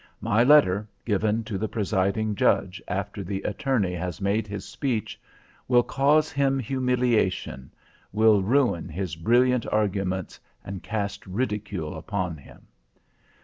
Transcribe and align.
My 0.21 0.43
letter, 0.43 0.87
given 1.05 1.43
to 1.43 1.59
the 1.59 1.67
Presiding 1.67 2.33
Judge 2.33 2.81
after 2.87 3.23
the 3.23 3.43
Attorney 3.43 3.93
has 3.93 4.19
made 4.19 4.47
his 4.47 4.65
speech, 4.65 5.21
will 5.67 5.83
cause 5.83 6.31
him 6.31 6.57
humiliation, 6.57 7.71
will 8.11 8.41
ruin 8.41 8.89
his 8.89 9.15
brilliant 9.15 9.67
arguments 9.71 10.39
and 10.65 10.81
cast 10.81 11.27
ridicule 11.27 11.95
upon 11.95 12.35
him. 12.37 12.65